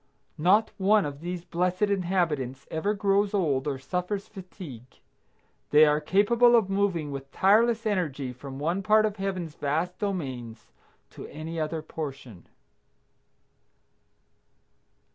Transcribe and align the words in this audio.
Not 0.39 0.71
one 0.79 1.05
of 1.05 1.19
these 1.21 1.45
blessed 1.45 1.83
inhabitants 1.83 2.65
ever 2.71 2.95
grows 2.95 3.35
old 3.35 3.67
or 3.67 3.77
suffers 3.77 4.27
fatigue. 4.27 4.97
They 5.69 5.85
are 5.85 6.01
capable 6.01 6.55
of 6.55 6.71
moving 6.71 7.11
with 7.11 7.31
tireless 7.31 7.85
energy 7.85 8.33
from 8.33 8.57
one 8.57 8.81
part 8.81 9.05
of 9.05 9.17
Heaven's 9.17 9.53
vast 9.53 9.99
domains 9.99 10.71
to 11.11 11.27
any 11.27 11.59
other 11.59 11.83
portion. 11.83 12.47